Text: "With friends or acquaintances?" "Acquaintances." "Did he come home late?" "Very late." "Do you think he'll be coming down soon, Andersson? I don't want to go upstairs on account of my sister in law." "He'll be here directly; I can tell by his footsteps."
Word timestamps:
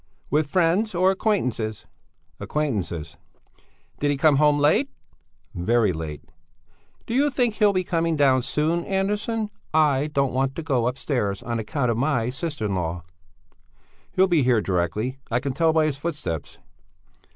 "With 0.31 0.47
friends 0.49 0.95
or 0.95 1.11
acquaintances?" 1.11 1.85
"Acquaintances." 2.39 3.17
"Did 3.99 4.09
he 4.09 4.17
come 4.17 4.37
home 4.37 4.57
late?" 4.57 4.89
"Very 5.53 5.93
late." 5.93 6.23
"Do 7.05 7.13
you 7.13 7.29
think 7.29 7.53
he'll 7.53 7.71
be 7.71 7.83
coming 7.83 8.15
down 8.17 8.41
soon, 8.41 8.83
Andersson? 8.85 9.51
I 9.75 10.09
don't 10.11 10.33
want 10.33 10.55
to 10.55 10.63
go 10.63 10.87
upstairs 10.87 11.43
on 11.43 11.59
account 11.59 11.91
of 11.91 11.97
my 11.97 12.31
sister 12.31 12.65
in 12.65 12.73
law." 12.73 13.03
"He'll 14.13 14.25
be 14.25 14.41
here 14.41 14.59
directly; 14.59 15.19
I 15.29 15.39
can 15.39 15.53
tell 15.53 15.71
by 15.71 15.85
his 15.85 15.97
footsteps." 15.97 16.57